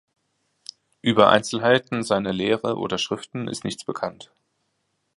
Über 1.03 1.29
Einzelheiten 1.29 2.01
seiner 2.01 2.33
Lehre 2.33 2.75
oder 2.79 2.97
Schriften 2.97 3.47
ist 3.47 3.63
nichts 3.63 3.85
bekannt. 3.85 4.31